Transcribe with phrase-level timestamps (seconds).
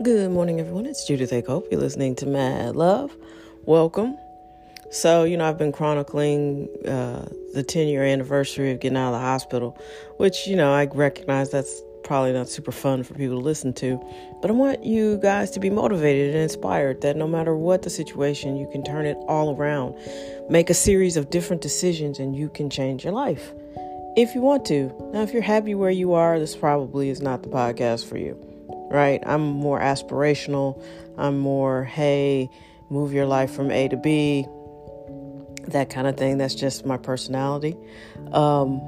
[0.00, 0.86] Good morning, everyone.
[0.86, 1.42] It's Judith A.
[1.42, 1.66] Cope.
[1.72, 3.16] You're listening to Mad Love.
[3.64, 4.16] Welcome.
[4.92, 9.14] So, you know, I've been chronicling uh, the 10 year anniversary of getting out of
[9.14, 9.76] the hospital,
[10.18, 14.00] which, you know, I recognize that's probably not super fun for people to listen to.
[14.40, 17.90] But I want you guys to be motivated and inspired that no matter what the
[17.90, 19.96] situation, you can turn it all around.
[20.48, 23.52] Make a series of different decisions and you can change your life
[24.16, 24.92] if you want to.
[25.12, 28.47] Now, if you're happy where you are, this probably is not the podcast for you
[28.90, 29.22] right?
[29.26, 30.82] I'm more aspirational.
[31.16, 32.50] I'm more, hey,
[32.90, 34.46] move your life from A to B,
[35.68, 36.38] that kind of thing.
[36.38, 37.76] That's just my personality.
[38.32, 38.80] Um,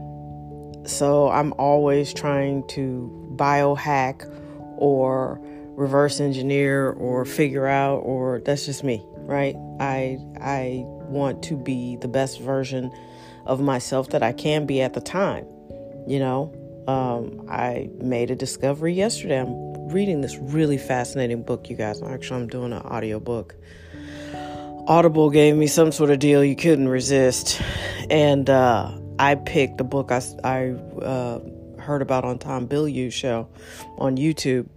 [0.86, 4.26] so I'm always trying to biohack
[4.76, 5.40] or
[5.76, 9.54] reverse engineer or figure out or that's just me, right?
[9.78, 12.90] I I want to be the best version
[13.46, 15.46] of myself that I can be at the time.
[16.06, 19.40] You know, um, I made a discovery yesterday.
[19.40, 22.02] I'm reading this really fascinating book, you guys.
[22.02, 23.54] Actually, I'm doing an audio book.
[24.86, 27.60] Audible gave me some sort of deal you couldn't resist,
[28.08, 31.40] and uh, I picked a book I, I uh,
[31.78, 33.48] heard about on Tom Bilyeu's show
[33.98, 34.68] on YouTube,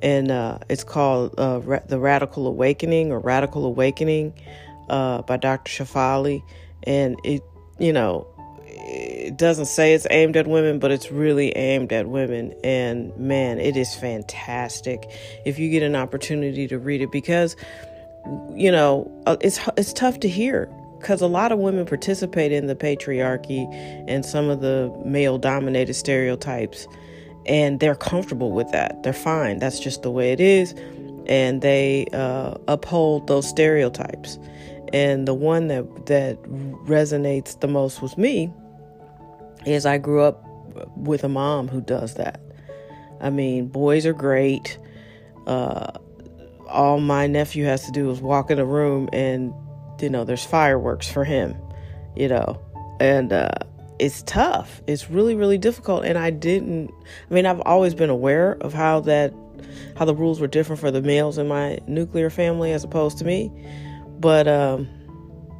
[0.00, 4.32] and uh, it's called uh, Ra- "The Radical Awakening" or "Radical Awakening"
[4.88, 5.84] uh, by Dr.
[5.84, 6.42] Shefali.
[6.84, 7.42] and it,
[7.78, 8.26] you know,
[9.32, 12.52] it doesn't say it's aimed at women, but it's really aimed at women.
[12.62, 15.10] And man, it is fantastic
[15.46, 17.56] if you get an opportunity to read it because,
[18.54, 22.66] you know, uh, it's it's tough to hear because a lot of women participate in
[22.66, 23.66] the patriarchy
[24.06, 26.86] and some of the male dominated stereotypes,
[27.46, 29.02] and they're comfortable with that.
[29.02, 29.60] They're fine.
[29.60, 30.74] That's just the way it is,
[31.24, 34.38] and they uh, uphold those stereotypes.
[34.92, 38.52] And the one that that resonates the most with me
[39.66, 40.44] is I grew up
[40.96, 42.40] with a mom who does that.
[43.20, 44.78] I mean, boys are great.
[45.46, 45.92] Uh,
[46.68, 49.52] all my nephew has to do is walk in a room and,
[50.00, 51.54] you know, there's fireworks for him,
[52.16, 52.60] you know,
[52.98, 53.50] and uh,
[53.98, 54.82] it's tough.
[54.86, 56.04] It's really, really difficult.
[56.04, 56.90] And I didn't,
[57.30, 59.32] I mean, I've always been aware of how that,
[59.96, 63.24] how the rules were different for the males in my nuclear family as opposed to
[63.24, 63.52] me.
[64.18, 64.88] But, um,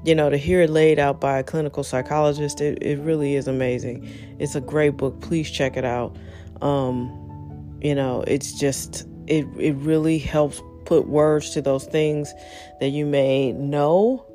[0.05, 3.47] you know, to hear it laid out by a clinical psychologist, it, it really is
[3.47, 4.09] amazing.
[4.39, 5.21] It's a great book.
[5.21, 6.17] Please check it out.
[6.61, 12.33] Um, you know, it's just, it, it really helps put words to those things
[12.81, 14.27] that you may know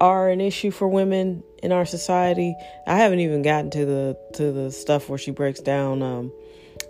[0.00, 2.56] are an issue for women in our society.
[2.86, 6.32] I haven't even gotten to the to the stuff where she breaks down um,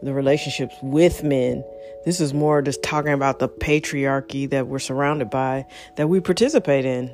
[0.03, 1.65] the relationships with men.
[2.05, 5.67] This is more just talking about the patriarchy that we're surrounded by
[5.97, 7.11] that we participate in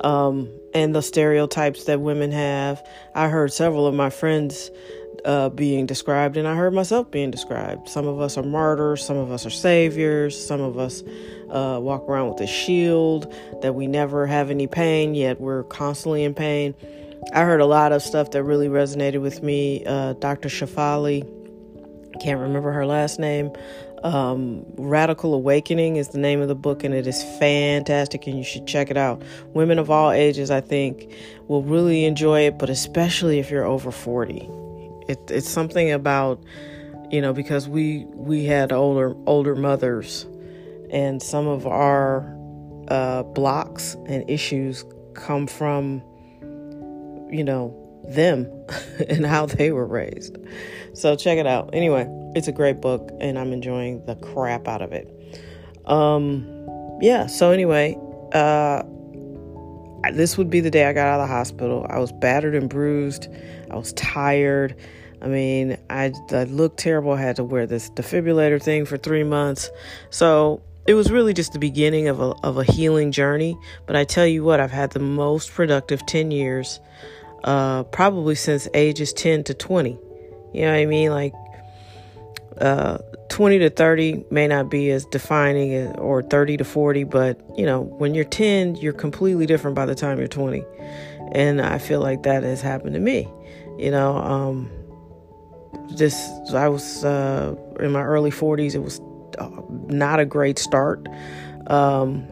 [0.00, 2.86] um, and the stereotypes that women have.
[3.14, 4.70] I heard several of my friends
[5.24, 7.88] uh, being described, and I heard myself being described.
[7.88, 11.02] Some of us are martyrs, some of us are saviors, some of us
[11.50, 16.24] uh, walk around with a shield that we never have any pain, yet we're constantly
[16.24, 16.74] in pain.
[17.34, 19.84] I heard a lot of stuff that really resonated with me.
[19.84, 20.48] Uh, Dr.
[20.48, 21.28] Shefali,
[22.20, 23.50] can't remember her last name,
[24.02, 28.44] um, Radical Awakening is the name of the book, and it is fantastic, and you
[28.44, 29.22] should check it out.
[29.54, 31.12] Women of all ages, I think,
[31.48, 34.48] will really enjoy it, but especially if you're over 40.
[35.08, 36.42] It, it's something about,
[37.10, 40.26] you know, because we we had older older mothers,
[40.90, 42.36] and some of our
[42.88, 44.84] uh, blocks and issues
[45.14, 46.02] come from,
[47.30, 47.76] you know,
[48.08, 48.50] them
[49.08, 50.36] and how they were raised.
[50.94, 51.70] So check it out.
[51.72, 55.08] Anyway, it's a great book and I'm enjoying the crap out of it.
[55.86, 56.46] Um
[57.00, 57.96] yeah, so anyway,
[58.32, 58.82] uh
[60.12, 61.86] this would be the day I got out of the hospital.
[61.88, 63.28] I was battered and bruised.
[63.70, 64.74] I was tired.
[65.22, 67.12] I mean, I, I looked terrible.
[67.12, 69.70] I had to wear this defibrillator thing for three months.
[70.08, 73.58] So it was really just the beginning of a, of a healing journey.
[73.86, 76.80] But I tell you what, I've had the most productive 10 years
[77.44, 79.98] uh, probably since ages 10 to 20.
[80.52, 81.10] You know what I mean?
[81.10, 81.34] Like,
[82.60, 82.98] uh,
[83.28, 87.82] 20 to 30 may not be as defining or 30 to 40, but you know,
[87.82, 90.62] when you're 10, you're completely different by the time you're 20.
[91.32, 93.28] And I feel like that has happened to me.
[93.78, 94.70] You know, um,
[95.96, 99.00] this, I was uh, in my early 40s, it was
[99.38, 99.48] uh,
[99.86, 101.08] not a great start.
[101.68, 102.26] Um,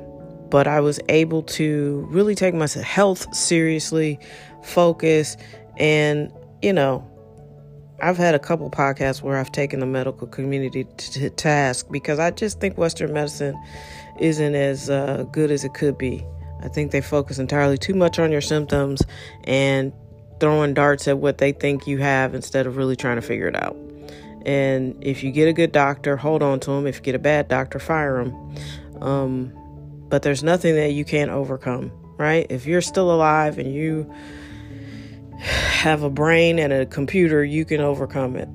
[0.50, 4.18] but I was able to really take my health seriously,
[4.62, 5.36] focus,
[5.76, 7.04] and you know,
[8.00, 12.30] I've had a couple podcasts where I've taken the medical community to, task because I
[12.30, 13.60] just think Western medicine
[14.20, 16.24] isn't as uh, good as it could be.
[16.60, 19.02] I think they focus entirely too much on your symptoms
[19.44, 19.92] and
[20.40, 23.56] throwing darts at what they think you have instead of really trying to figure it
[23.56, 23.76] out.
[24.46, 26.86] And if you get a good doctor, hold on to them.
[26.86, 28.54] If you get a bad doctor, fire them.
[29.02, 29.52] Um,
[30.08, 32.46] but there's nothing that you can't overcome, right?
[32.50, 34.12] If you're still alive and you
[35.38, 38.48] have a brain and a computer, you can overcome it.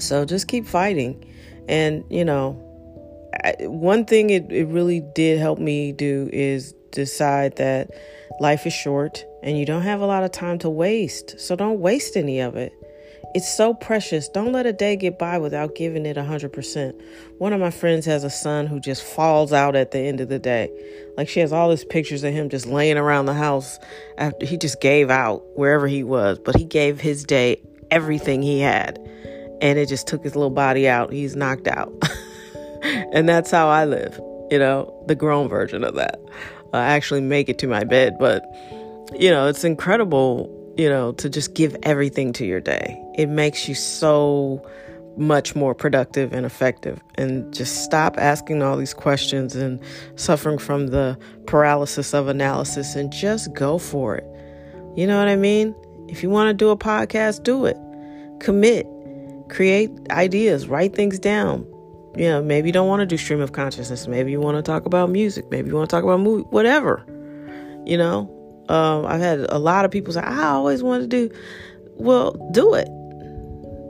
[0.00, 1.24] So just keep fighting.
[1.68, 2.58] And, you know,
[3.60, 7.90] one thing it, it really did help me do is decide that
[8.40, 11.38] life is short and you don't have a lot of time to waste.
[11.40, 12.72] So don't waste any of it.
[13.34, 14.28] It's so precious.
[14.28, 17.00] Don't let a day get by without giving it 100%.
[17.38, 20.28] One of my friends has a son who just falls out at the end of
[20.28, 20.70] the day.
[21.16, 23.78] Like she has all these pictures of him just laying around the house
[24.18, 28.60] after he just gave out wherever he was, but he gave his day everything he
[28.60, 28.98] had.
[29.62, 31.10] And it just took his little body out.
[31.10, 31.90] He's knocked out.
[32.82, 34.20] and that's how I live,
[34.50, 36.20] you know, the grown version of that.
[36.74, 38.44] I actually make it to my bed, but
[39.18, 43.00] you know, it's incredible you know, to just give everything to your day.
[43.16, 44.66] It makes you so
[45.16, 47.00] much more productive and effective.
[47.16, 49.80] And just stop asking all these questions and
[50.16, 54.24] suffering from the paralysis of analysis and just go for it.
[54.96, 55.74] You know what I mean?
[56.08, 57.76] If you want to do a podcast, do it.
[58.40, 58.86] Commit,
[59.48, 61.66] create ideas, write things down.
[62.16, 64.06] You know, maybe you don't want to do stream of consciousness.
[64.06, 65.50] Maybe you want to talk about music.
[65.50, 67.04] Maybe you want to talk about movie, whatever.
[67.86, 68.30] You know,
[68.72, 71.34] um, I've had a lot of people say, I always wanted to do.
[71.96, 72.88] Well, do it.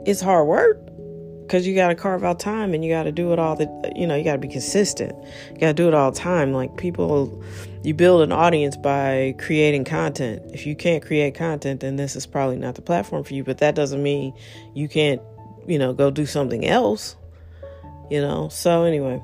[0.05, 0.77] It's hard work
[1.41, 3.93] because you got to carve out time and you got to do it all the,
[3.95, 5.13] you know, you got to be consistent.
[5.53, 6.51] You got to do it all the time.
[6.51, 7.41] Like people,
[7.81, 10.41] you build an audience by creating content.
[10.53, 13.45] If you can't create content, then this is probably not the platform for you.
[13.45, 14.33] But that doesn't mean
[14.73, 15.21] you can't,
[15.65, 17.15] you know, go do something else,
[18.11, 18.49] you know.
[18.49, 19.23] So, anyway.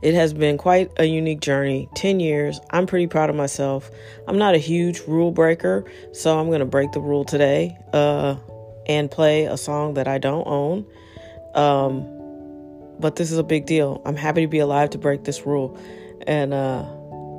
[0.00, 2.60] It has been quite a unique journey 10 years.
[2.70, 3.90] I'm pretty proud of myself.
[4.28, 8.36] I'm not a huge rule breaker, so I'm going to break the rule today uh,
[8.86, 10.86] and play a song that I don't own.
[11.54, 12.06] Um,
[13.00, 14.00] but this is a big deal.
[14.04, 15.76] I'm happy to be alive to break this rule.
[16.26, 16.82] And, uh,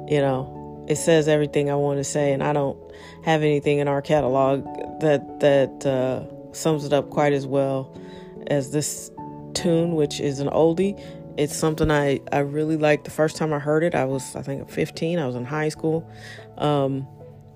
[0.10, 2.78] you know, it says everything I want to say, and I don't
[3.24, 4.66] have anything in our catalog
[5.00, 7.96] that, that uh, sums it up quite as well
[8.48, 9.12] as this
[9.54, 11.00] tune, which is an oldie
[11.38, 13.04] it's something I, I really like.
[13.04, 13.96] the first time I heard it.
[13.96, 15.20] I was, I think, 15.
[15.20, 16.10] I was in high school.
[16.58, 17.08] Um,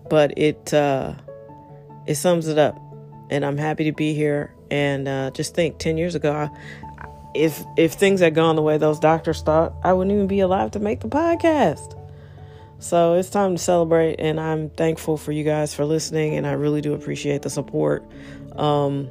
[0.09, 1.13] but it, uh,
[2.05, 2.79] it sums it up.
[3.29, 4.53] And I'm happy to be here.
[4.71, 6.49] And uh, just think 10 years ago, I,
[7.35, 10.71] if, if things had gone the way those doctors thought, I wouldn't even be alive
[10.71, 11.99] to make the podcast.
[12.79, 14.19] So it's time to celebrate.
[14.19, 16.35] And I'm thankful for you guys for listening.
[16.35, 18.05] And I really do appreciate the support.
[18.55, 19.09] Um,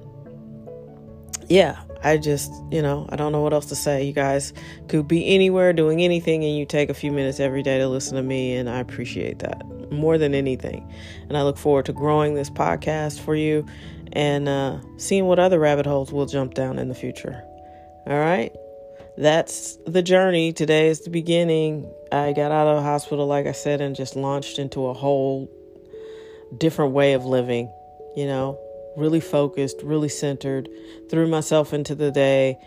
[1.49, 4.05] yeah, I just, you know, I don't know what else to say.
[4.05, 4.53] You guys
[4.89, 8.17] could be anywhere doing anything, and you take a few minutes every day to listen
[8.17, 10.91] to me, and I appreciate that more than anything.
[11.29, 13.67] And I look forward to growing this podcast for you
[14.13, 17.43] and uh, seeing what other rabbit holes we'll jump down in the future.
[18.07, 18.53] All right.
[19.17, 20.53] That's the journey.
[20.53, 21.93] Today is the beginning.
[22.11, 25.51] I got out of the hospital, like I said, and just launched into a whole
[26.57, 27.73] different way of living,
[28.17, 28.59] you know,
[28.97, 30.69] really focused, really centered,
[31.11, 32.59] threw myself into the day.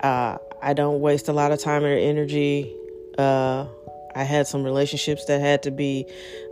[0.00, 2.74] Uh, I don't waste a lot of time or energy.
[3.18, 3.66] Uh,
[4.14, 6.06] I had some relationships that had to be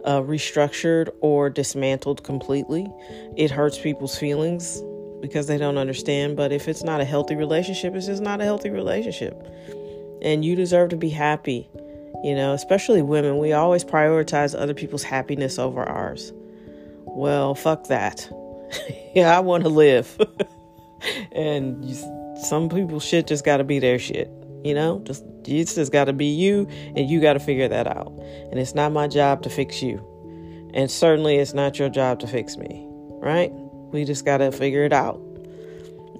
[0.04, 2.86] uh, restructured or dismantled completely.
[3.36, 4.82] It hurts people's feelings
[5.22, 6.36] because they don't understand.
[6.36, 9.34] But if it's not a healthy relationship, it's just not a healthy relationship.
[10.20, 11.68] And you deserve to be happy.
[12.22, 16.32] You know, especially women, we always prioritize other people's happiness over ours.
[17.06, 18.28] Well, fuck that.
[19.14, 20.16] yeah, I want to live.
[21.32, 21.94] and you,
[22.42, 24.30] some people shit just got to be their shit.
[24.64, 26.66] You know, just it's just got to be you,
[26.96, 28.12] and you got to figure that out.
[28.50, 29.98] And it's not my job to fix you,
[30.72, 32.86] and certainly it's not your job to fix me.
[33.20, 33.50] Right?
[33.92, 35.20] We just got to figure it out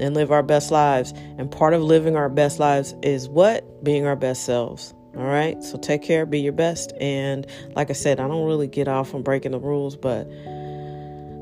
[0.00, 1.12] and live our best lives.
[1.38, 3.84] And part of living our best lives is what?
[3.84, 4.94] Being our best selves.
[5.16, 5.62] All right.
[5.62, 6.92] So take care, be your best.
[7.00, 7.46] And
[7.76, 10.28] like I said, I don't really get off on breaking the rules, but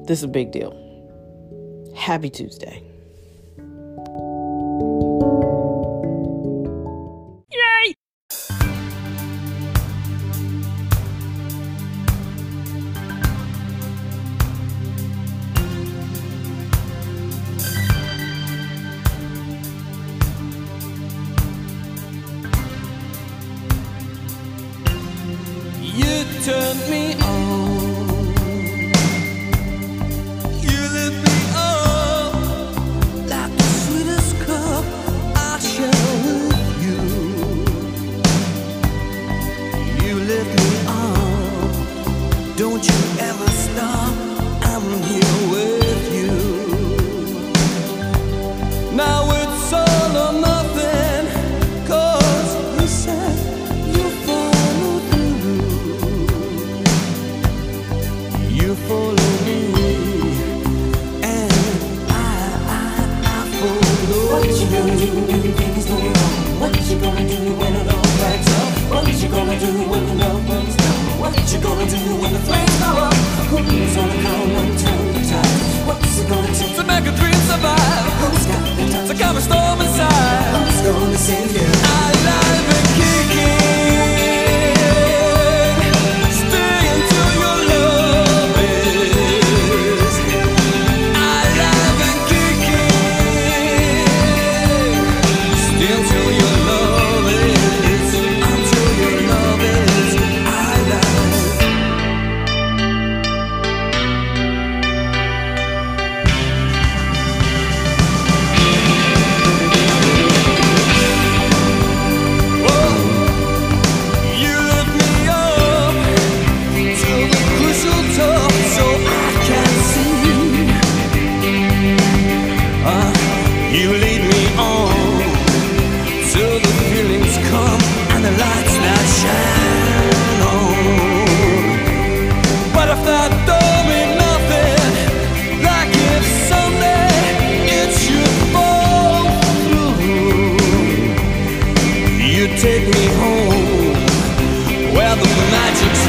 [0.06, 0.78] this is a big deal.
[2.02, 2.91] Happy Tuesday.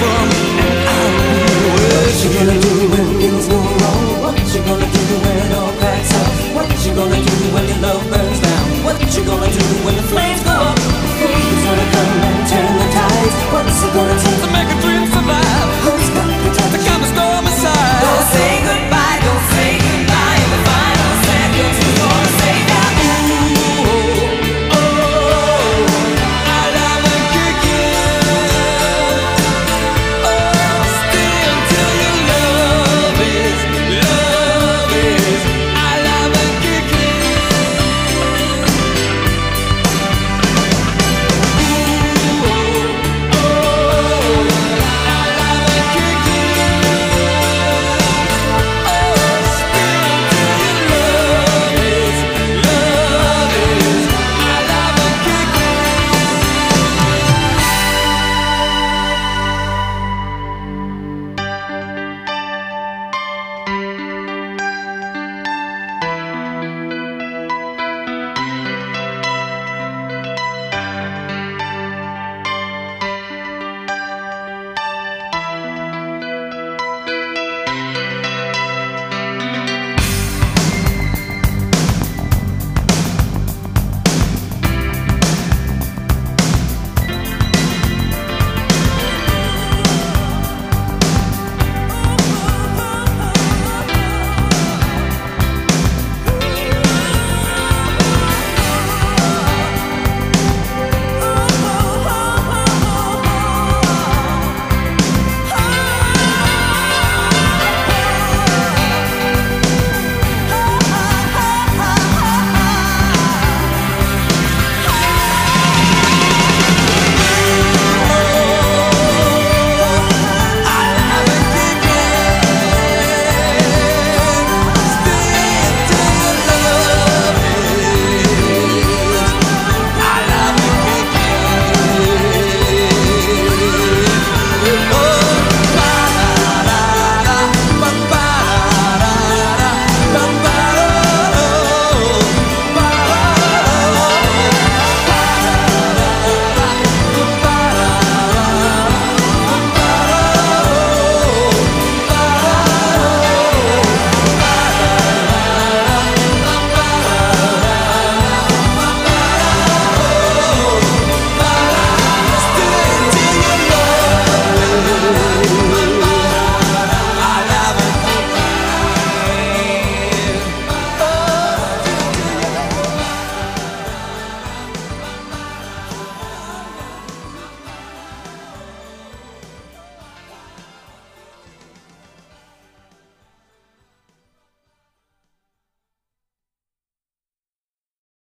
[0.03, 0.52] from